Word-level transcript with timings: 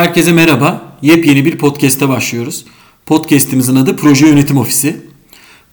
Herkese 0.00 0.32
merhaba. 0.32 0.82
Yepyeni 1.02 1.44
bir 1.44 1.58
podcast'e 1.58 2.08
başlıyoruz. 2.08 2.64
Podcast'imizin 3.06 3.76
adı 3.76 3.96
Proje 3.96 4.26
Yönetim 4.26 4.58
Ofisi. 4.58 4.96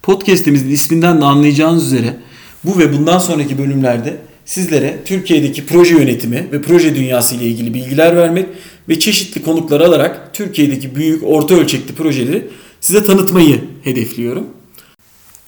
Podcast'imizin 0.02 0.70
isminden 0.70 1.20
de 1.20 1.24
anlayacağınız 1.24 1.86
üzere 1.86 2.16
bu 2.64 2.78
ve 2.78 2.92
bundan 2.92 3.18
sonraki 3.18 3.58
bölümlerde 3.58 4.16
sizlere 4.44 4.98
Türkiye'deki 5.04 5.66
proje 5.66 5.94
yönetimi 5.94 6.48
ve 6.52 6.62
proje 6.62 6.94
dünyası 6.94 7.34
ile 7.34 7.44
ilgili 7.44 7.74
bilgiler 7.74 8.16
vermek 8.16 8.46
ve 8.88 8.98
çeşitli 8.98 9.42
konuklar 9.42 9.80
alarak 9.80 10.30
Türkiye'deki 10.32 10.94
büyük, 10.94 11.22
orta 11.26 11.54
ölçekli 11.54 11.94
projeleri 11.94 12.48
size 12.80 13.04
tanıtmayı 13.04 13.60
hedefliyorum. 13.84 14.46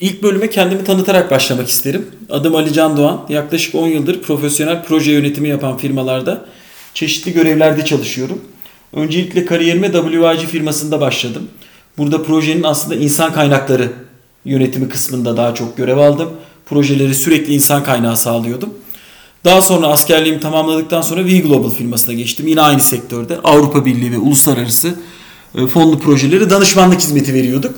İlk 0.01 0.23
bölüme 0.23 0.51
kendimi 0.51 0.85
tanıtarak 0.85 1.31
başlamak 1.31 1.69
isterim. 1.69 2.07
Adım 2.31 2.55
Ali 2.55 2.73
Can 2.73 2.97
Doğan. 2.97 3.27
Yaklaşık 3.29 3.75
10 3.75 3.89
yıldır 3.89 4.23
profesyonel 4.23 4.85
proje 4.85 5.13
yönetimi 5.13 5.49
yapan 5.49 5.77
firmalarda 5.77 6.47
çeşitli 6.95 7.33
görevlerde 7.33 7.85
çalışıyorum. 7.85 8.41
Öncelikle 8.93 9.45
kariyerime 9.45 9.93
WIG 9.93 10.49
firmasında 10.49 11.01
başladım. 11.01 11.49
Burada 11.99 12.23
projenin 12.23 12.63
aslında 12.63 12.95
insan 12.95 13.33
kaynakları 13.33 13.93
yönetimi 14.45 14.89
kısmında 14.89 15.37
daha 15.37 15.55
çok 15.55 15.77
görev 15.77 15.97
aldım. 15.97 16.31
Projeleri 16.67 17.15
sürekli 17.15 17.55
insan 17.55 17.85
kaynağı 17.85 18.17
sağlıyordum. 18.17 18.75
Daha 19.45 19.63
sonra 19.63 19.87
askerliğimi 19.87 20.41
tamamladıktan 20.41 21.03
sonra 21.03 21.25
V 21.25 21.39
Global 21.39 21.71
firmasına 21.71 22.13
geçtim. 22.13 22.47
Yine 22.47 22.61
aynı 22.61 22.81
sektörde 22.81 23.39
Avrupa 23.45 23.85
Birliği 23.85 24.13
ve 24.13 24.19
uluslararası 24.19 24.95
e, 25.55 25.67
fonlu 25.67 25.99
projeleri 25.99 26.51
danışmanlık 26.51 27.01
hizmeti 27.01 27.35
veriyorduk. 27.35 27.75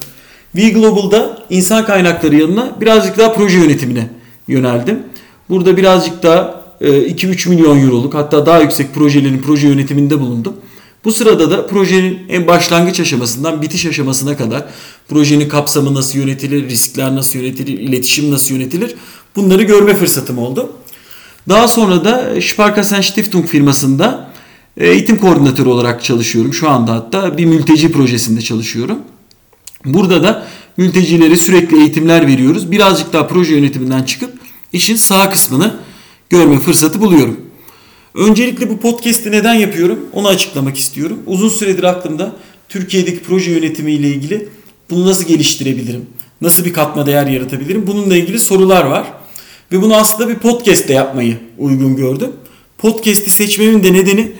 V 0.54 0.70
Global'da 0.70 1.38
insan 1.50 1.84
kaynakları 1.84 2.36
yanına 2.36 2.80
birazcık 2.80 3.18
daha 3.18 3.32
proje 3.32 3.58
yönetimine 3.58 4.10
yöneldim. 4.48 5.02
Burada 5.48 5.76
birazcık 5.76 6.22
daha 6.22 6.62
2-3 6.80 7.46
e, 7.46 7.50
milyon 7.50 7.78
euroluk 7.78 8.14
hatta 8.14 8.46
daha 8.46 8.60
yüksek 8.60 8.94
projelerin 8.94 9.42
proje 9.46 9.68
yönetiminde 9.68 10.20
bulundum. 10.20 10.54
Bu 11.04 11.12
sırada 11.12 11.50
da 11.50 11.66
projenin 11.66 12.18
en 12.28 12.46
başlangıç 12.46 13.00
aşamasından 13.00 13.62
bitiş 13.62 13.86
aşamasına 13.86 14.36
kadar 14.36 14.64
projenin 15.08 15.48
kapsamı 15.48 15.94
nasıl 15.94 16.18
yönetilir, 16.18 16.68
riskler 16.68 17.14
nasıl 17.14 17.38
yönetilir, 17.38 17.78
iletişim 17.78 18.30
nasıl 18.30 18.54
yönetilir 18.54 18.94
bunları 19.36 19.62
görme 19.62 19.94
fırsatım 19.94 20.38
oldu. 20.38 20.72
Daha 21.48 21.68
sonra 21.68 22.04
da 22.04 22.40
Sparkassen 22.42 23.00
Stiftung 23.00 23.46
firmasında 23.46 24.32
eğitim 24.76 25.18
koordinatörü 25.18 25.68
olarak 25.68 26.04
çalışıyorum. 26.04 26.54
Şu 26.54 26.70
anda 26.70 26.92
hatta 26.92 27.38
bir 27.38 27.44
mülteci 27.44 27.92
projesinde 27.92 28.40
çalışıyorum. 28.40 28.98
Burada 29.84 30.22
da 30.22 30.46
mültecilere 30.76 31.36
sürekli 31.36 31.76
eğitimler 31.80 32.26
veriyoruz. 32.26 32.70
Birazcık 32.70 33.12
daha 33.12 33.26
proje 33.26 33.54
yönetiminden 33.54 34.02
çıkıp 34.02 34.38
işin 34.72 34.96
sağ 34.96 35.30
kısmını 35.30 35.74
görme 36.30 36.58
fırsatı 36.58 37.00
buluyorum. 37.00 37.40
Öncelikle 38.14 38.70
bu 38.70 38.78
podcast'i 38.78 39.32
neden 39.32 39.54
yapıyorum 39.54 39.98
onu 40.12 40.28
açıklamak 40.28 40.78
istiyorum. 40.78 41.18
Uzun 41.26 41.48
süredir 41.48 41.82
aklımda 41.82 42.32
Türkiye'deki 42.68 43.22
proje 43.22 43.50
yönetimi 43.50 43.92
ile 43.92 44.08
ilgili 44.08 44.48
bunu 44.90 45.06
nasıl 45.06 45.26
geliştirebilirim? 45.26 46.06
Nasıl 46.40 46.64
bir 46.64 46.72
katma 46.72 47.06
değer 47.06 47.26
yaratabilirim? 47.26 47.86
Bununla 47.86 48.16
ilgili 48.16 48.38
sorular 48.38 48.84
var. 48.84 49.12
Ve 49.72 49.82
bunu 49.82 49.94
aslında 49.94 50.28
bir 50.28 50.34
podcast'te 50.34 50.92
yapmayı 50.92 51.36
uygun 51.58 51.96
gördüm. 51.96 52.32
Podcast'i 52.78 53.30
seçmemin 53.30 53.84
de 53.84 53.92
nedeni 53.92 54.32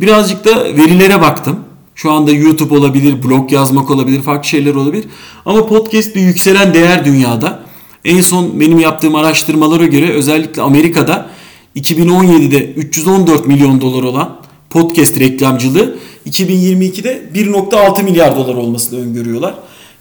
birazcık 0.00 0.44
da 0.44 0.64
verilere 0.64 1.20
baktım. 1.20 1.60
Şu 1.94 2.10
anda 2.10 2.30
YouTube 2.30 2.74
olabilir, 2.74 3.24
blog 3.24 3.52
yazmak 3.52 3.90
olabilir, 3.90 4.22
farklı 4.22 4.48
şeyler 4.48 4.74
olabilir. 4.74 5.04
Ama 5.44 5.66
podcast 5.66 6.14
bir 6.14 6.20
yükselen 6.20 6.74
değer 6.74 7.04
dünyada. 7.04 7.62
En 8.04 8.20
son 8.20 8.60
benim 8.60 8.78
yaptığım 8.78 9.14
araştırmalara 9.14 9.86
göre 9.86 10.12
özellikle 10.12 10.62
Amerika'da 10.62 11.30
2017'de 11.78 12.72
314 12.72 13.46
milyon 13.46 13.80
dolar 13.80 14.02
olan 14.02 14.36
podcast 14.70 15.20
reklamcılığı 15.20 15.96
2022'de 16.30 17.22
1.6 17.34 18.02
milyar 18.02 18.36
dolar 18.36 18.54
olmasını 18.54 19.00
öngörüyorlar. 19.00 19.54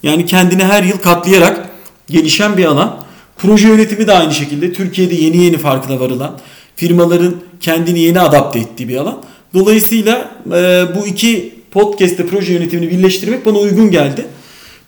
Yani 0.03 0.25
kendini 0.25 0.63
her 0.63 0.83
yıl 0.83 0.97
katlayarak 0.97 1.69
gelişen 2.09 2.57
bir 2.57 2.65
alan. 2.65 2.97
Proje 3.37 3.67
yönetimi 3.67 4.07
de 4.07 4.13
aynı 4.13 4.33
şekilde 4.33 4.73
Türkiye'de 4.73 5.15
yeni 5.15 5.37
yeni 5.37 5.57
farkına 5.57 5.99
varılan, 5.99 6.39
firmaların 6.75 7.35
kendini 7.59 7.99
yeni 7.99 8.19
adapte 8.19 8.59
ettiği 8.59 8.89
bir 8.89 8.97
alan. 8.97 9.21
Dolayısıyla 9.53 10.31
e, 10.47 10.85
bu 10.95 11.07
iki 11.07 11.55
podcast'te 11.71 12.25
proje 12.25 12.53
yönetimini 12.53 12.89
birleştirmek 12.89 13.45
bana 13.45 13.57
uygun 13.57 13.91
geldi. 13.91 14.25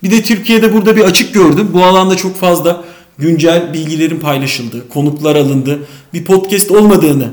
Bir 0.02 0.10
de 0.10 0.22
Türkiye'de 0.22 0.72
burada 0.72 0.96
bir 0.96 1.04
açık 1.04 1.34
gördüm. 1.34 1.68
Bu 1.72 1.84
alanda 1.84 2.16
çok 2.16 2.36
fazla 2.36 2.84
güncel 3.20 3.72
bilgilerin 3.72 4.18
paylaşıldığı, 4.18 4.88
konuklar 4.88 5.36
alındı. 5.36 5.78
Bir 6.14 6.24
podcast 6.24 6.70
olmadığını 6.70 7.28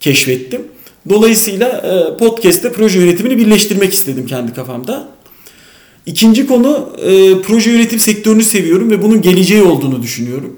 keşfettim. 0.00 0.62
Dolayısıyla 1.08 1.68
e, 1.68 2.16
podcast'te 2.16 2.72
proje 2.72 3.00
yönetimini 3.00 3.38
birleştirmek 3.38 3.92
istedim 3.92 4.26
kendi 4.26 4.54
kafamda. 4.54 5.08
İkinci 6.06 6.46
konu 6.46 6.96
e, 7.02 7.42
proje 7.42 7.70
yönetim 7.70 7.98
sektörünü 7.98 8.42
seviyorum 8.42 8.90
ve 8.90 9.02
bunun 9.02 9.22
geleceği 9.22 9.62
olduğunu 9.62 10.02
düşünüyorum. 10.02 10.56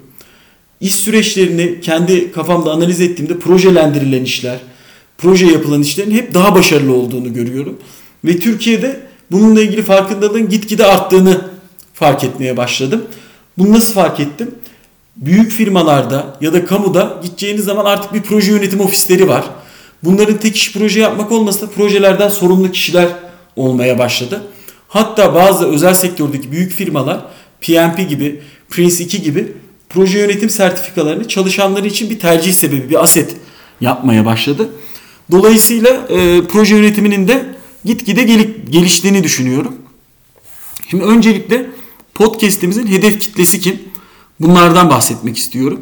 İş 0.81 0.94
süreçlerini 0.94 1.81
kendi 1.81 2.32
kafamda 2.32 2.72
analiz 2.72 3.00
ettiğimde 3.00 3.38
projelendirilen 3.38 4.25
işler, 4.25 4.59
proje 5.19 5.47
yapılan 5.47 5.82
işlerin 5.82 6.10
hep 6.10 6.34
daha 6.34 6.54
başarılı 6.54 6.94
olduğunu 6.94 7.34
görüyorum. 7.34 7.78
Ve 8.25 8.38
Türkiye'de 8.38 9.00
bununla 9.31 9.62
ilgili 9.62 9.82
farkındalığın 9.82 10.49
gitgide 10.49 10.87
arttığını 10.87 11.41
fark 11.94 12.25
etmeye 12.25 12.56
başladım. 12.56 13.04
Bunu 13.59 13.72
nasıl 13.72 13.94
fark 13.94 14.20
ettim? 14.20 14.54
Büyük 15.16 15.52
firmalarda 15.52 16.36
ya 16.40 16.52
da 16.52 16.64
kamuda 16.64 17.20
gideceğiniz 17.22 17.64
zaman 17.64 17.84
artık 17.84 18.14
bir 18.14 18.22
proje 18.22 18.52
yönetim 18.52 18.80
ofisleri 18.80 19.28
var. 19.28 19.44
Bunların 20.04 20.36
tek 20.36 20.56
iş 20.56 20.72
proje 20.72 21.00
yapmak 21.00 21.32
olmasa 21.32 21.66
projelerden 21.66 22.28
sorumlu 22.28 22.72
kişiler 22.72 23.08
olmaya 23.56 23.98
başladı. 23.98 24.42
Hatta 24.88 25.34
bazı 25.34 25.66
özel 25.66 25.94
sektördeki 25.94 26.52
büyük 26.52 26.72
firmalar 26.72 27.20
PMP 27.60 28.08
gibi, 28.08 28.42
Prince 28.70 29.04
2 29.04 29.22
gibi 29.22 29.52
proje 29.88 30.18
yönetim 30.18 30.50
sertifikalarını 30.50 31.28
çalışanları 31.28 31.86
için 31.86 32.10
bir 32.10 32.18
tercih 32.18 32.52
sebebi, 32.52 32.90
bir 32.90 33.02
aset 33.02 33.36
yapmaya 33.80 34.26
başladı. 34.26 34.68
Dolayısıyla 35.30 35.90
e, 36.08 36.40
proje 36.48 36.76
yönetiminin 36.76 37.28
de 37.28 37.46
gitgide 37.84 38.22
geliştiğini 38.70 39.24
düşünüyorum. 39.24 39.74
Şimdi 40.90 41.04
öncelikle 41.04 41.66
podcast'imizin 42.14 42.86
hedef 42.86 43.20
kitlesi 43.20 43.60
kim? 43.60 43.91
Bunlardan 44.42 44.91
bahsetmek 44.91 45.38
istiyorum. 45.38 45.80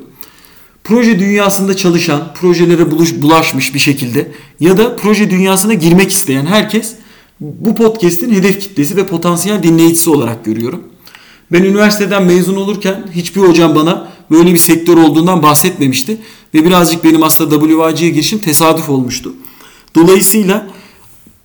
Proje 0.84 1.18
dünyasında 1.18 1.76
çalışan, 1.76 2.34
projelere 2.40 2.90
buluş, 2.90 3.14
bulaşmış 3.22 3.74
bir 3.74 3.78
şekilde 3.78 4.32
ya 4.60 4.78
da 4.78 4.96
proje 4.96 5.30
dünyasına 5.30 5.74
girmek 5.74 6.10
isteyen 6.10 6.46
herkes 6.46 6.94
bu 7.40 7.74
podcast'in 7.74 8.34
hedef 8.34 8.60
kitlesi 8.60 8.96
ve 8.96 9.06
potansiyel 9.06 9.62
dinleyicisi 9.62 10.10
olarak 10.10 10.44
görüyorum. 10.44 10.82
Ben 11.52 11.62
üniversiteden 11.62 12.22
mezun 12.22 12.56
olurken 12.56 13.06
hiçbir 13.12 13.40
hocam 13.40 13.74
bana 13.74 14.08
böyle 14.30 14.52
bir 14.52 14.58
sektör 14.58 14.96
olduğundan 14.96 15.42
bahsetmemişti. 15.42 16.18
Ve 16.54 16.64
birazcık 16.64 17.04
benim 17.04 17.22
aslında 17.22 17.60
WYG'ye 17.60 18.10
girişim 18.10 18.38
tesadüf 18.38 18.88
olmuştu. 18.88 19.34
Dolayısıyla 19.94 20.66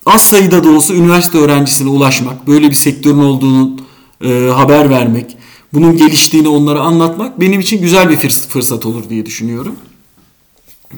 az 0.06 0.22
sayıda 0.22 0.64
da 0.64 0.70
olsa 0.70 0.94
üniversite 0.94 1.38
öğrencisine 1.38 1.90
ulaşmak, 1.90 2.48
böyle 2.48 2.70
bir 2.70 2.76
sektörün 2.76 3.20
olduğunu 3.20 3.80
e, 4.24 4.50
haber 4.56 4.90
vermek, 4.90 5.38
bunun 5.74 5.98
geliştiğini 5.98 6.48
onlara 6.48 6.80
anlatmak 6.80 7.40
benim 7.40 7.60
için 7.60 7.82
güzel 7.82 8.10
bir 8.10 8.30
fırsat 8.30 8.86
olur 8.86 9.10
diye 9.10 9.26
düşünüyorum. 9.26 9.76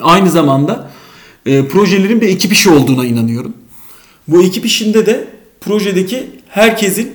Aynı 0.01 0.29
zamanda 0.29 0.91
e, 1.45 1.67
projelerin 1.67 2.21
bir 2.21 2.27
ekip 2.27 2.53
işi 2.53 2.69
olduğuna 2.69 3.05
inanıyorum. 3.05 3.53
Bu 4.27 4.43
ekip 4.43 4.65
işinde 4.65 5.05
de 5.05 5.27
projedeki 5.61 6.29
herkesin 6.47 7.11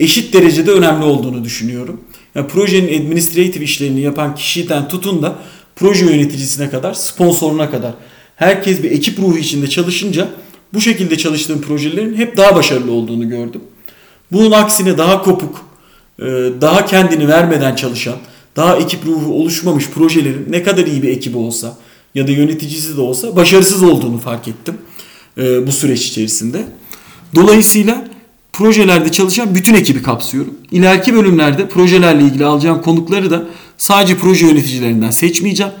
eşit 0.00 0.34
derecede 0.34 0.70
önemli 0.70 1.04
olduğunu 1.04 1.44
düşünüyorum. 1.44 2.00
Yani 2.34 2.48
projenin 2.48 3.02
administratif 3.02 3.62
işlerini 3.62 4.00
yapan 4.00 4.34
kişiden 4.34 4.88
tutun 4.88 5.22
da 5.22 5.38
proje 5.76 6.04
yöneticisine 6.04 6.70
kadar, 6.70 6.94
sponsoruna 6.94 7.70
kadar 7.70 7.94
herkes 8.36 8.82
bir 8.82 8.90
ekip 8.90 9.18
ruhu 9.18 9.38
içinde 9.38 9.66
çalışınca 9.66 10.28
bu 10.74 10.80
şekilde 10.80 11.18
çalıştığım 11.18 11.60
projelerin 11.60 12.14
hep 12.14 12.36
daha 12.36 12.56
başarılı 12.56 12.92
olduğunu 12.92 13.28
gördüm. 13.28 13.60
Bunun 14.32 14.52
aksine 14.52 14.98
daha 14.98 15.22
kopuk, 15.22 15.67
daha 16.60 16.86
kendini 16.86 17.28
vermeden 17.28 17.76
çalışan, 17.76 18.16
daha 18.56 18.76
ekip 18.76 19.06
ruhu 19.06 19.32
oluşmamış 19.32 19.90
projelerin 19.90 20.46
ne 20.50 20.62
kadar 20.62 20.86
iyi 20.86 21.02
bir 21.02 21.08
ekibi 21.08 21.36
olsa 21.38 21.76
ya 22.14 22.28
da 22.28 22.30
yöneticisi 22.30 22.96
de 22.96 23.00
olsa 23.00 23.36
başarısız 23.36 23.82
olduğunu 23.82 24.18
fark 24.18 24.48
ettim 24.48 24.74
e, 25.38 25.66
bu 25.66 25.72
süreç 25.72 26.06
içerisinde. 26.06 26.62
Dolayısıyla 27.34 28.08
projelerde 28.52 29.12
çalışan 29.12 29.54
bütün 29.54 29.74
ekibi 29.74 30.02
kapsıyorum. 30.02 30.54
İleriki 30.70 31.14
bölümlerde 31.14 31.68
projelerle 31.68 32.24
ilgili 32.24 32.44
alacağım 32.44 32.82
konukları 32.82 33.30
da 33.30 33.44
sadece 33.78 34.16
proje 34.16 34.46
yöneticilerinden 34.46 35.10
seçmeyeceğim. 35.10 35.72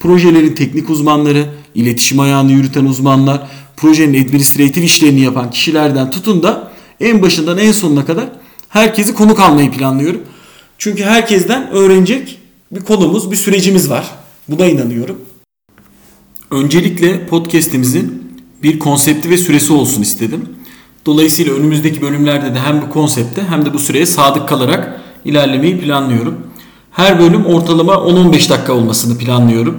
Projelerin 0.00 0.54
teknik 0.54 0.90
uzmanları, 0.90 1.46
iletişim 1.74 2.20
ayağını 2.20 2.52
yürüten 2.52 2.84
uzmanlar, 2.84 3.48
projenin 3.76 4.24
administratif 4.24 4.84
işlerini 4.84 5.20
yapan 5.20 5.50
kişilerden 5.50 6.10
tutun 6.10 6.42
da 6.42 6.72
en 7.00 7.22
başından 7.22 7.58
en 7.58 7.72
sonuna 7.72 8.04
kadar 8.04 8.28
herkesi 8.72 9.14
konuk 9.14 9.40
almayı 9.40 9.70
planlıyorum. 9.70 10.20
Çünkü 10.78 11.04
herkesten 11.04 11.70
öğrenecek 11.70 12.38
bir 12.72 12.80
konumuz, 12.80 13.30
bir 13.30 13.36
sürecimiz 13.36 13.90
var. 13.90 14.10
Buna 14.48 14.66
inanıyorum. 14.66 15.18
Öncelikle 16.50 17.26
podcast'imizin 17.26 18.32
bir 18.62 18.78
konsepti 18.78 19.30
ve 19.30 19.36
süresi 19.36 19.72
olsun 19.72 20.02
istedim. 20.02 20.48
Dolayısıyla 21.06 21.54
önümüzdeki 21.54 22.02
bölümlerde 22.02 22.54
de 22.54 22.58
hem 22.58 22.82
bu 22.82 22.90
konsepte 22.90 23.42
hem 23.42 23.64
de 23.64 23.74
bu 23.74 23.78
süreye 23.78 24.06
sadık 24.06 24.48
kalarak 24.48 25.00
ilerlemeyi 25.24 25.80
planlıyorum. 25.80 26.34
Her 26.90 27.18
bölüm 27.18 27.46
ortalama 27.46 27.92
10-15 27.92 28.50
dakika 28.50 28.72
olmasını 28.72 29.18
planlıyorum. 29.18 29.78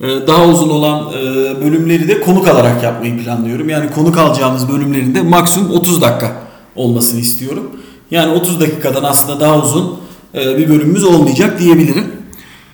Ee, 0.00 0.06
daha 0.26 0.46
uzun 0.46 0.68
olan 0.68 1.12
e, 1.12 1.24
bölümleri 1.64 2.08
de 2.08 2.20
konuk 2.20 2.48
alarak 2.48 2.82
yapmayı 2.82 3.24
planlıyorum. 3.24 3.68
Yani 3.68 3.90
konuk 3.90 4.18
alacağımız 4.18 4.68
bölümlerin 4.68 5.26
maksimum 5.26 5.70
30 5.70 6.02
dakika 6.02 6.36
olmasını 6.74 7.20
istiyorum. 7.20 7.70
Yani 8.10 8.32
30 8.32 8.60
dakikadan 8.60 9.04
aslında 9.04 9.40
daha 9.40 9.58
uzun 9.58 9.96
e, 10.34 10.58
bir 10.58 10.68
bölümümüz 10.68 11.04
olmayacak 11.04 11.60
diyebilirim. 11.60 12.04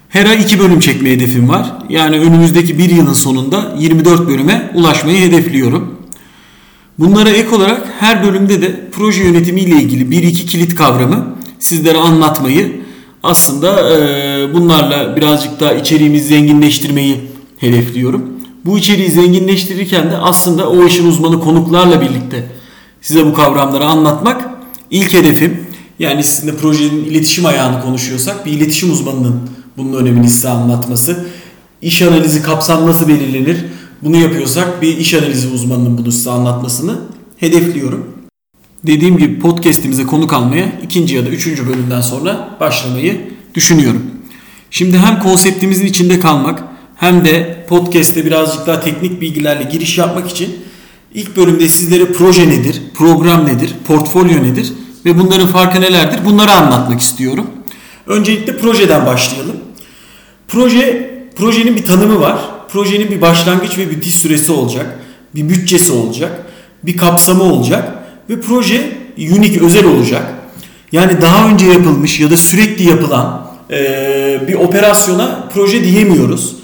Her 0.08 0.26
ay 0.26 0.42
2 0.42 0.60
bölüm 0.60 0.80
çekme 0.80 1.10
hedefim 1.10 1.48
var. 1.48 1.72
Yani 1.88 2.18
önümüzdeki 2.18 2.78
bir 2.78 2.90
yılın 2.90 3.12
sonunda 3.12 3.74
24 3.78 4.28
bölüme 4.28 4.70
ulaşmayı 4.74 5.20
hedefliyorum. 5.20 5.96
Bunlara 6.98 7.30
ek 7.30 7.56
olarak 7.56 7.82
her 8.00 8.24
bölümde 8.24 8.62
de 8.62 8.88
proje 8.92 9.24
yönetimi 9.24 9.60
ile 9.60 9.74
ilgili 9.74 10.04
1-2 10.04 10.32
kilit 10.32 10.74
kavramı 10.74 11.26
sizlere 11.58 11.98
anlatmayı 11.98 12.80
aslında 13.22 13.96
e, 13.96 14.54
bunlarla 14.54 15.16
birazcık 15.16 15.60
daha 15.60 15.72
içeriğimizi 15.72 16.26
zenginleştirmeyi 16.26 17.20
hedefliyorum. 17.58 18.30
Bu 18.64 18.78
içeriği 18.78 19.10
zenginleştirirken 19.10 20.10
de 20.10 20.16
aslında 20.16 20.70
o 20.70 20.84
işin 20.84 21.08
uzmanı 21.08 21.40
konuklarla 21.40 22.00
birlikte 22.00 22.46
size 23.00 23.26
bu 23.26 23.34
kavramları 23.34 23.84
anlatmak 23.84 24.55
ilk 24.90 25.14
hedefim. 25.14 25.66
Yani 25.98 26.24
sizinle 26.24 26.56
projenin 26.56 27.04
iletişim 27.04 27.46
ayağını 27.46 27.82
konuşuyorsak 27.82 28.46
bir 28.46 28.52
iletişim 28.52 28.92
uzmanının 28.92 29.40
bunun 29.76 29.92
önemini 29.92 30.30
size 30.30 30.48
anlatması. 30.48 31.26
İş 31.82 32.02
analizi 32.02 32.42
kapsam 32.42 32.86
nasıl 32.86 33.08
belirlenir? 33.08 33.64
Bunu 34.02 34.16
yapıyorsak 34.16 34.82
bir 34.82 34.96
iş 34.96 35.14
analizi 35.14 35.48
uzmanının 35.48 35.98
bunu 35.98 36.12
size 36.12 36.30
anlatmasını 36.30 36.98
hedefliyorum. 37.36 38.16
Dediğim 38.86 39.18
gibi 39.18 39.38
podcast'imize 39.38 40.02
konuk 40.02 40.32
almaya 40.32 40.72
ikinci 40.82 41.14
ya 41.14 41.26
da 41.26 41.28
üçüncü 41.28 41.68
bölümden 41.68 42.00
sonra 42.00 42.56
başlamayı 42.60 43.20
düşünüyorum. 43.54 44.02
Şimdi 44.70 44.98
hem 44.98 45.18
konseptimizin 45.18 45.86
içinde 45.86 46.20
kalmak 46.20 46.62
hem 46.96 47.24
de 47.24 47.64
podcast'te 47.68 48.26
birazcık 48.26 48.66
daha 48.66 48.80
teknik 48.80 49.20
bilgilerle 49.20 49.62
giriş 49.62 49.98
yapmak 49.98 50.30
için 50.30 50.56
ilk 51.14 51.36
bölümde 51.36 51.68
sizlere 51.68 52.04
proje 52.12 52.48
nedir, 52.48 52.82
program 52.94 53.46
nedir, 53.46 53.74
portfolyo 53.86 54.42
nedir 54.42 54.72
ve 55.04 55.18
bunların 55.18 55.46
farkı 55.46 55.80
nelerdir 55.80 56.24
bunları 56.24 56.52
anlatmak 56.52 57.00
istiyorum. 57.00 57.46
Öncelikle 58.06 58.56
projeden 58.56 59.06
başlayalım. 59.06 59.56
Proje, 60.48 61.10
projenin 61.36 61.76
bir 61.76 61.84
tanımı 61.84 62.20
var. 62.20 62.38
Projenin 62.68 63.10
bir 63.10 63.20
başlangıç 63.20 63.78
ve 63.78 63.90
bitiş 63.90 64.14
süresi 64.14 64.52
olacak. 64.52 64.98
Bir 65.34 65.48
bütçesi 65.48 65.92
olacak. 65.92 66.46
Bir 66.82 66.96
kapsamı 66.96 67.42
olacak. 67.42 67.92
Ve 68.30 68.40
proje 68.40 68.92
unik, 69.18 69.62
özel 69.62 69.84
olacak. 69.84 70.34
Yani 70.92 71.20
daha 71.22 71.48
önce 71.48 71.66
yapılmış 71.66 72.20
ya 72.20 72.30
da 72.30 72.36
sürekli 72.36 72.88
yapılan 72.88 73.46
bir 74.48 74.54
operasyona 74.54 75.48
proje 75.54 75.84
diyemiyoruz. 75.84 76.56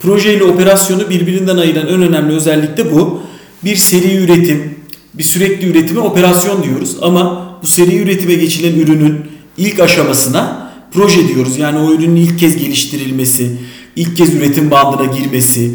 Proje 0.00 0.34
ile 0.34 0.44
operasyonu 0.44 1.10
birbirinden 1.10 1.56
ayıran 1.56 1.86
en 1.86 2.02
önemli 2.02 2.32
özellik 2.32 2.76
de 2.76 2.92
bu. 2.92 3.22
Bir 3.64 3.76
seri 3.76 4.16
üretim, 4.16 4.74
bir 5.14 5.22
sürekli 5.22 5.66
üretime 5.66 6.00
operasyon 6.00 6.62
diyoruz. 6.62 6.96
Ama 7.02 7.50
bu 7.62 7.66
seri 7.66 7.96
üretime 7.96 8.34
geçilen 8.34 8.78
ürünün 8.78 9.20
ilk 9.56 9.80
aşamasına 9.80 10.72
proje 10.92 11.28
diyoruz. 11.28 11.58
Yani 11.58 11.78
o 11.78 11.92
ürünün 11.92 12.16
ilk 12.16 12.38
kez 12.38 12.56
geliştirilmesi, 12.56 13.50
ilk 13.96 14.16
kez 14.16 14.34
üretim 14.34 14.70
bandına 14.70 15.16
girmesi, 15.16 15.70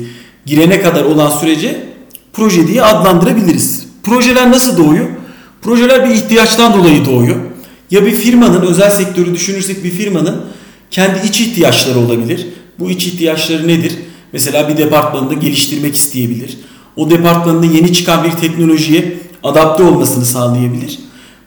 girene 0.45 0.81
kadar 0.81 1.03
olan 1.03 1.29
sürece 1.29 1.85
proje 2.33 2.67
diye 2.67 2.83
adlandırabiliriz. 2.83 3.85
Projeler 4.03 4.51
nasıl 4.51 4.77
doğuyor? 4.77 5.05
Projeler 5.61 6.09
bir 6.09 6.15
ihtiyaçtan 6.15 6.73
dolayı 6.73 7.05
doğuyor. 7.05 7.35
Ya 7.91 8.05
bir 8.05 8.11
firmanın, 8.11 8.61
özel 8.61 8.89
sektörü 8.89 9.33
düşünürsek 9.33 9.83
bir 9.83 9.89
firmanın 9.89 10.41
kendi 10.91 11.27
iç 11.27 11.41
ihtiyaçları 11.41 11.99
olabilir. 11.99 12.47
Bu 12.79 12.89
iç 12.89 13.07
ihtiyaçları 13.07 13.67
nedir? 13.67 13.93
Mesela 14.33 14.69
bir 14.69 14.77
departmanında 14.77 15.33
geliştirmek 15.33 15.95
isteyebilir. 15.95 16.57
O 16.95 17.09
departmanında 17.09 17.65
yeni 17.65 17.93
çıkan 17.93 18.23
bir 18.23 18.31
teknolojiye 18.31 19.17
adapte 19.43 19.83
olmasını 19.83 20.25
sağlayabilir. 20.25 20.99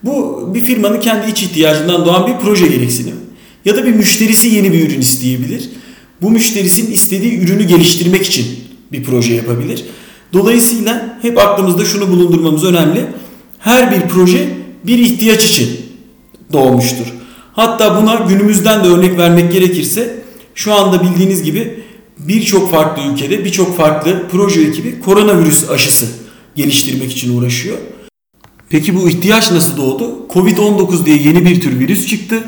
Bu 0.02 0.44
bir 0.54 0.60
firmanın 0.60 1.00
kendi 1.00 1.30
iç 1.30 1.42
ihtiyacından 1.42 2.06
doğan 2.06 2.26
bir 2.26 2.44
proje 2.44 2.66
gereksinimi. 2.66 3.16
Ya 3.64 3.76
da 3.76 3.86
bir 3.86 3.94
müşterisi 3.94 4.48
yeni 4.48 4.72
bir 4.72 4.88
ürün 4.88 5.00
isteyebilir. 5.00 5.70
Bu 6.22 6.30
müşterisinin 6.30 6.92
istediği 6.92 7.38
ürünü 7.38 7.64
geliştirmek 7.64 8.26
için 8.26 8.46
bir 8.92 9.04
proje 9.04 9.34
yapabilir. 9.34 9.84
Dolayısıyla 10.32 11.18
hep 11.22 11.38
aklımızda 11.38 11.84
şunu 11.84 12.08
bulundurmamız 12.08 12.64
önemli. 12.64 13.06
Her 13.58 13.90
bir 13.90 14.08
proje 14.08 14.48
bir 14.86 14.98
ihtiyaç 14.98 15.50
için 15.50 15.68
doğmuştur. 16.52 17.06
Hatta 17.52 18.02
buna 18.02 18.14
günümüzden 18.14 18.84
de 18.84 18.88
örnek 18.88 19.18
vermek 19.18 19.52
gerekirse 19.52 20.18
şu 20.54 20.74
anda 20.74 21.02
bildiğiniz 21.02 21.42
gibi 21.42 21.84
birçok 22.18 22.70
farklı 22.70 23.12
ülkede 23.12 23.44
birçok 23.44 23.76
farklı 23.76 24.26
proje 24.32 24.60
ekibi 24.60 25.00
koronavirüs 25.00 25.70
aşısı 25.70 26.06
geliştirmek 26.56 27.12
için 27.12 27.38
uğraşıyor. 27.38 27.78
Peki 28.70 28.96
bu 28.96 29.08
ihtiyaç 29.08 29.50
nasıl 29.50 29.76
doğdu? 29.76 30.26
Covid-19 30.34 31.06
diye 31.06 31.16
yeni 31.16 31.44
bir 31.44 31.60
tür 31.60 31.78
virüs 31.78 32.06
çıktı. 32.06 32.42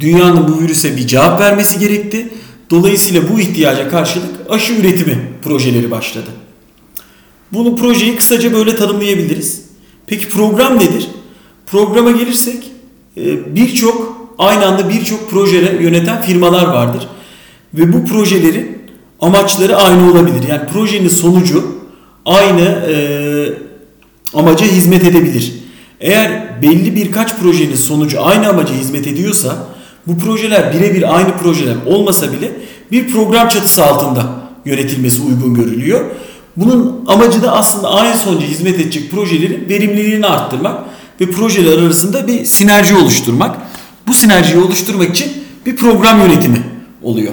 Dünyanın 0.00 0.48
bu 0.48 0.60
virüse 0.60 0.96
bir 0.96 1.06
cevap 1.06 1.40
vermesi 1.40 1.78
gerekti. 1.78 2.28
Dolayısıyla 2.70 3.22
bu 3.32 3.40
ihtiyaca 3.40 3.88
karşılık 3.88 4.30
aşı 4.50 4.72
üretimi 4.72 5.18
projeleri 5.42 5.90
başladı. 5.90 6.30
Bunu 7.52 7.76
projeyi 7.76 8.16
kısaca 8.16 8.52
böyle 8.52 8.76
tanımlayabiliriz. 8.76 9.62
Peki 10.06 10.28
program 10.28 10.76
nedir? 10.76 11.06
Programa 11.66 12.10
gelirsek 12.10 12.70
e, 13.16 13.54
birçok 13.56 14.28
aynı 14.38 14.66
anda 14.66 14.88
birçok 14.88 15.30
projeler 15.30 15.80
yöneten 15.80 16.22
firmalar 16.22 16.66
vardır. 16.66 17.08
Ve 17.74 17.92
bu 17.92 18.04
projelerin 18.04 18.73
amaçları 19.24 19.76
aynı 19.76 20.10
olabilir. 20.10 20.48
Yani 20.48 20.68
projenin 20.72 21.08
sonucu 21.08 21.78
aynı 22.26 22.60
e, 22.60 22.96
amaca 24.34 24.66
hizmet 24.66 25.04
edebilir. 25.04 25.54
Eğer 26.00 26.62
belli 26.62 26.96
birkaç 26.96 27.36
projenin 27.36 27.76
sonucu 27.76 28.24
aynı 28.24 28.48
amaca 28.48 28.74
hizmet 28.74 29.06
ediyorsa 29.06 29.56
bu 30.06 30.18
projeler 30.18 30.74
birebir 30.74 31.16
aynı 31.16 31.36
projeler 31.36 31.76
olmasa 31.86 32.32
bile 32.32 32.52
bir 32.90 33.12
program 33.12 33.48
çatısı 33.48 33.84
altında 33.84 34.26
yönetilmesi 34.64 35.22
uygun 35.22 35.54
görülüyor. 35.54 36.00
Bunun 36.56 37.04
amacı 37.06 37.42
da 37.42 37.52
aslında 37.52 37.90
aynı 37.90 38.16
sonuca 38.16 38.46
hizmet 38.46 38.74
edecek 38.74 39.10
projelerin 39.10 39.68
verimliliğini 39.68 40.26
arttırmak 40.26 40.80
ve 41.20 41.30
projeler 41.30 41.78
arasında 41.78 42.26
bir 42.26 42.44
sinerji 42.44 42.96
oluşturmak. 42.96 43.56
Bu 44.06 44.14
sinerjiyi 44.14 44.62
oluşturmak 44.64 45.10
için 45.10 45.32
bir 45.66 45.76
program 45.76 46.20
yönetimi 46.20 46.62
oluyor. 47.02 47.32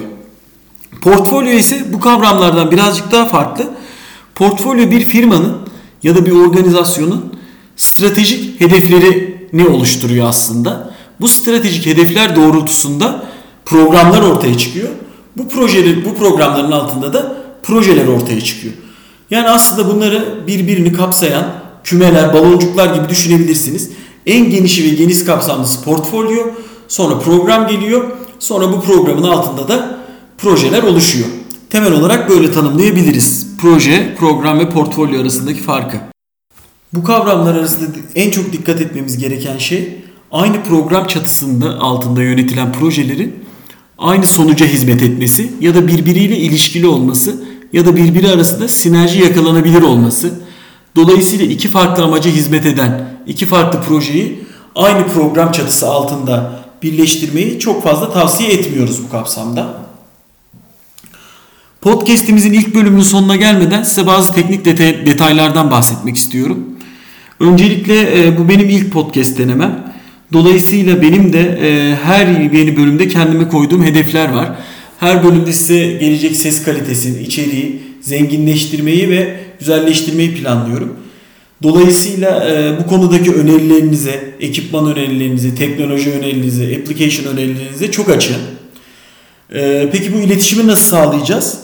Portfolyo 1.02 1.52
ise 1.52 1.92
bu 1.92 2.00
kavramlardan 2.00 2.70
birazcık 2.70 3.12
daha 3.12 3.28
farklı. 3.28 3.70
Portfolyo 4.34 4.90
bir 4.90 5.04
firmanın 5.04 5.56
ya 6.02 6.16
da 6.16 6.26
bir 6.26 6.32
organizasyonun 6.32 7.34
stratejik 7.76 8.60
hedeflerini 8.60 9.68
oluşturuyor 9.68 10.28
aslında. 10.28 10.94
Bu 11.20 11.28
stratejik 11.28 11.86
hedefler 11.86 12.36
doğrultusunda 12.36 13.24
programlar 13.64 14.22
ortaya 14.22 14.58
çıkıyor. 14.58 14.88
Bu 15.36 15.48
projeler, 15.48 16.04
bu 16.04 16.14
programların 16.14 16.72
altında 16.72 17.12
da 17.12 17.36
projeler 17.62 18.06
ortaya 18.06 18.40
çıkıyor. 18.40 18.74
Yani 19.30 19.50
aslında 19.50 19.94
bunları 19.94 20.46
birbirini 20.46 20.92
kapsayan 20.92 21.44
kümeler, 21.84 22.34
baloncuklar 22.34 22.94
gibi 22.94 23.08
düşünebilirsiniz. 23.08 23.90
En 24.26 24.50
genişi 24.50 24.84
ve 24.84 24.88
geniş 24.94 25.24
kapsamlısı 25.24 25.84
portfolyo, 25.84 26.50
sonra 26.88 27.18
program 27.18 27.68
geliyor, 27.68 28.10
sonra 28.38 28.72
bu 28.72 28.80
programın 28.80 29.22
altında 29.22 29.68
da 29.68 30.01
projeler 30.42 30.82
oluşuyor. 30.82 31.26
Temel 31.70 31.92
olarak 31.92 32.28
böyle 32.28 32.52
tanımlayabiliriz. 32.52 33.46
Proje, 33.58 34.14
program 34.18 34.58
ve 34.58 34.68
portfolyo 34.68 35.20
arasındaki 35.20 35.60
farkı. 35.60 35.96
Bu 36.92 37.04
kavramlar 37.04 37.54
arasında 37.54 37.86
en 38.14 38.30
çok 38.30 38.52
dikkat 38.52 38.80
etmemiz 38.80 39.18
gereken 39.18 39.58
şey 39.58 40.04
aynı 40.32 40.62
program 40.62 41.06
çatısında 41.06 41.80
altında 41.80 42.22
yönetilen 42.22 42.72
projelerin 42.72 43.44
aynı 43.98 44.26
sonuca 44.26 44.66
hizmet 44.66 45.02
etmesi 45.02 45.52
ya 45.60 45.74
da 45.74 45.88
birbiriyle 45.88 46.36
ilişkili 46.36 46.86
olması 46.86 47.44
ya 47.72 47.86
da 47.86 47.96
birbiri 47.96 48.28
arasında 48.28 48.68
sinerji 48.68 49.22
yakalanabilir 49.22 49.82
olması. 49.82 50.40
Dolayısıyla 50.96 51.46
iki 51.46 51.68
farklı 51.68 52.02
amaca 52.02 52.30
hizmet 52.30 52.66
eden 52.66 53.18
iki 53.26 53.46
farklı 53.46 53.80
projeyi 53.80 54.44
aynı 54.74 55.06
program 55.06 55.52
çatısı 55.52 55.88
altında 55.88 56.62
birleştirmeyi 56.82 57.58
çok 57.58 57.82
fazla 57.82 58.12
tavsiye 58.12 58.52
etmiyoruz 58.52 59.04
bu 59.04 59.10
kapsamda. 59.10 59.91
Podcast'imizin 61.82 62.52
ilk 62.52 62.74
bölümünün 62.74 63.02
sonuna 63.02 63.36
gelmeden 63.36 63.82
size 63.82 64.06
bazı 64.06 64.34
teknik 64.34 64.64
detaylardan 65.06 65.70
bahsetmek 65.70 66.16
istiyorum. 66.16 66.58
Öncelikle 67.40 68.24
e, 68.24 68.38
bu 68.38 68.48
benim 68.48 68.68
ilk 68.68 68.92
podcast 68.92 69.38
denemem. 69.38 69.92
Dolayısıyla 70.32 71.02
benim 71.02 71.32
de 71.32 71.40
e, 71.40 71.96
her 72.04 72.26
yeni 72.26 72.76
bölümde 72.76 73.08
kendime 73.08 73.48
koyduğum 73.48 73.84
hedefler 73.84 74.32
var. 74.32 74.52
Her 75.00 75.24
bölümde 75.24 75.52
size 75.52 75.92
gelecek 75.92 76.36
ses 76.36 76.64
kalitesini, 76.64 77.22
içeriği, 77.22 77.82
zenginleştirmeyi 78.00 79.10
ve 79.10 79.36
güzelleştirmeyi 79.58 80.34
planlıyorum. 80.34 80.96
Dolayısıyla 81.62 82.50
e, 82.50 82.78
bu 82.80 82.86
konudaki 82.86 83.32
önerilerinize, 83.32 84.34
ekipman 84.40 84.86
önerilerinize, 84.86 85.54
teknoloji 85.54 86.12
önerilerinize, 86.12 86.76
application 86.80 87.34
önerilerinize 87.34 87.90
çok. 87.90 88.08
E, 89.54 89.88
peki 89.92 90.14
bu 90.14 90.18
iletişimi 90.18 90.66
nasıl 90.66 90.90
sağlayacağız? 90.90 91.61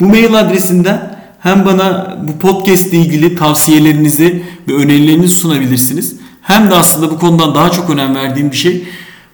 Bu 0.00 0.04
mail 0.04 0.40
adresinden 0.40 1.16
hem 1.40 1.66
bana 1.66 2.16
bu 2.28 2.38
podcast 2.38 2.86
ile 2.86 2.96
ilgili 2.96 3.36
tavsiyelerinizi 3.36 4.42
ve 4.68 4.74
önerilerinizi 4.74 5.34
sunabilirsiniz. 5.34 6.16
Hem 6.42 6.70
de 6.70 6.74
aslında 6.74 7.10
bu 7.10 7.18
konudan 7.18 7.54
daha 7.54 7.70
çok 7.70 7.90
önem 7.90 8.14
verdiğim 8.14 8.50
bir 8.50 8.56
şey 8.56 8.84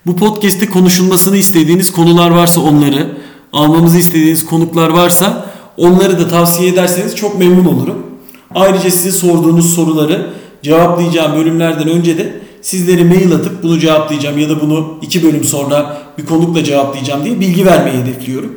bu 0.07 0.17
podcast'te 0.17 0.67
konuşulmasını 0.67 1.37
istediğiniz 1.37 1.93
konular 1.93 2.31
varsa 2.31 2.61
onları, 2.61 3.19
almamızı 3.53 3.99
istediğiniz 3.99 4.47
konuklar 4.47 4.89
varsa 4.89 5.52
onları 5.77 6.21
da 6.21 6.29
tavsiye 6.29 6.69
ederseniz 6.69 7.17
çok 7.17 7.39
memnun 7.39 7.65
olurum. 7.65 8.07
Ayrıca 8.55 8.91
sizin 8.91 9.11
sorduğunuz 9.11 9.75
soruları 9.75 10.31
cevaplayacağım 10.63 11.37
bölümlerden 11.37 11.89
önce 11.89 12.19
de 12.19 12.41
sizlere 12.63 13.05
mail 13.05 13.35
atıp 13.35 13.63
bunu 13.63 13.79
cevaplayacağım 13.79 14.39
ya 14.39 14.49
da 14.49 14.61
bunu 14.61 14.99
iki 15.03 15.23
bölüm 15.23 15.45
sonra 15.45 15.99
bir 16.19 16.27
konukla 16.27 16.65
cevaplayacağım 16.65 17.25
diye 17.25 17.41
bilgi 17.41 17.67
vermeyi 17.67 17.97
hedefliyorum. 17.97 18.55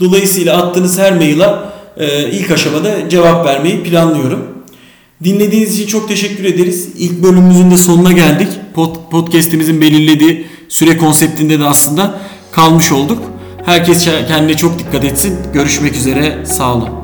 Dolayısıyla 0.00 0.56
attığınız 0.56 0.98
her 0.98 1.16
maila 1.16 1.72
e, 1.96 2.30
ilk 2.30 2.50
aşamada 2.50 3.08
cevap 3.08 3.46
vermeyi 3.46 3.82
planlıyorum. 3.82 4.54
Dinlediğiniz 5.24 5.78
için 5.78 5.86
çok 5.86 6.08
teşekkür 6.08 6.44
ederiz. 6.44 6.88
İlk 6.98 7.22
bölümümüzün 7.22 7.70
de 7.70 7.76
sonuna 7.76 8.12
geldik. 8.12 8.48
Pod, 8.74 8.96
podcast'imizin 9.10 9.80
belirlediği 9.80 10.46
süre 10.68 10.96
konseptinde 10.96 11.60
de 11.60 11.64
aslında 11.64 12.20
kalmış 12.52 12.92
olduk. 12.92 13.22
Herkes 13.64 14.04
kendine 14.28 14.56
çok 14.56 14.78
dikkat 14.78 15.04
etsin. 15.04 15.38
Görüşmek 15.52 15.96
üzere. 15.96 16.46
Sağ 16.46 16.74
olun. 16.74 17.03